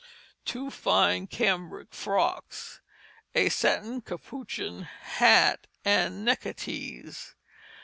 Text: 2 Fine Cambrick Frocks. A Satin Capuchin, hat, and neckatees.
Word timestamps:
2 0.45 0.71
Fine 0.71 1.27
Cambrick 1.27 1.93
Frocks. 1.93 2.81
A 3.35 3.49
Satin 3.49 4.01
Capuchin, 4.01 4.81
hat, 4.81 5.67
and 5.85 6.25
neckatees. 6.27 7.35